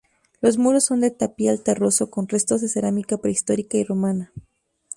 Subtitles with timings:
[0.41, 4.31] Los muros son de tapial terroso, con restos de cerámica prehistórica y romana.